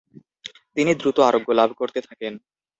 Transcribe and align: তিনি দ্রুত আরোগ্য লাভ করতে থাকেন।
তিনি 0.75 0.91
দ্রুত 0.95 1.17
আরোগ্য 1.27 1.49
লাভ 1.59 1.69
করতে 1.79 1.99
থাকেন। 2.07 2.33